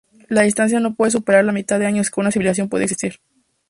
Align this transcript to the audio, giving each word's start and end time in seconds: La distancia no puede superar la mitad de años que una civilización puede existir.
La 0.29 0.41
distancia 0.41 0.79
no 0.79 0.95
puede 0.95 1.11
superar 1.11 1.45
la 1.45 1.51
mitad 1.51 1.77
de 1.77 1.85
años 1.85 2.09
que 2.09 2.19
una 2.19 2.31
civilización 2.31 2.69
puede 2.69 2.85
existir. 2.85 3.19